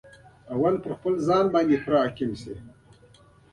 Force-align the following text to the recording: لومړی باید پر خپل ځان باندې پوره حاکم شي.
لومړی 0.49 0.59
باید 0.61 0.81
پر 0.83 0.91
خپل 0.97 1.13
ځان 1.27 1.45
باندې 1.53 1.81
پوره 1.83 1.97
حاکم 2.03 2.31
شي. 2.41 2.53